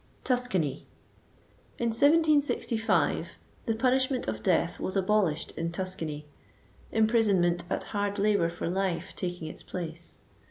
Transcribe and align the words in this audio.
TUSCANY. 0.23 0.87
In 1.77 1.89
1766 1.89 3.37
the 3.67 3.75
punishment 3.75 4.27
of 4.27 4.41
death 4.41 4.79
was 4.79 4.97
abolished 4.97 5.51
in 5.51 5.71
Tuscany, 5.71 6.25
imprisonment 6.91 7.65
at 7.69 7.83
hard 7.93 8.17
labor 8.17 8.49
for 8.49 8.67
life 8.67 9.15
taking 9.15 9.47
its 9.47 9.61
place. 9.61 10.17